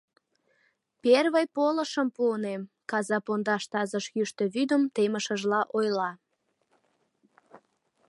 —Первый 1.03 1.45
полышым 1.55 2.07
пуынем,— 2.15 2.61
каза 2.91 3.17
пондаш 3.25 3.63
тазыш 3.71 4.05
йӱштӧ 4.17 4.43
вӱдым 4.53 4.83
темышыжла 4.95 5.61
ойла. 5.77 6.11